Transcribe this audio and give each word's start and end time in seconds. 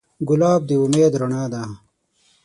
ګلاب 0.27 0.61
د 0.67 0.69
امید 0.83 1.13
رڼا 1.19 1.43
ده. 1.53 1.63